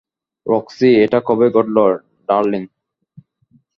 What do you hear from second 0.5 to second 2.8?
Roxie, এটা কবে ঘটল, ডার্লিং?